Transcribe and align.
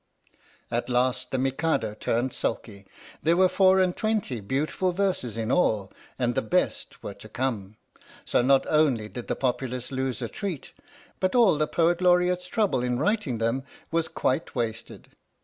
At 0.71 0.89
last 0.89 1.29
the 1.29 1.37
Mikado 1.37 1.93
turned 1.93 2.33
sulky. 2.33 2.87
There 3.21 3.37
were 3.37 3.47
four 3.47 3.77
and 3.79 3.95
twenty 3.95 4.39
beautiful 4.39 4.93
verses 4.93 5.37
in 5.37 5.51
all 5.51 5.93
and 6.17 6.33
the 6.33 6.41
best 6.41 7.03
were 7.03 7.13
THE 7.13 7.19
STORY 7.19 7.29
OF 7.29 7.33
THE 7.33 7.33
MIKADO 7.33 7.33
to 7.33 7.37
come. 7.37 7.75
So 8.25 8.41
not 8.41 8.65
only 8.67 9.07
did 9.09 9.27
the 9.27 9.35
populace 9.35 9.91
lose 9.91 10.23
a 10.23 10.27
treat, 10.27 10.71
but 11.19 11.35
all 11.35 11.55
the 11.55 11.67
Poet 11.67 12.01
Laureate's 12.01 12.47
trouble 12.47 12.81
in 12.81 12.97
writing 12.97 13.37
them 13.37 13.61
was 13.91 14.07
quite 14.07 14.55
wasted. 14.55 15.09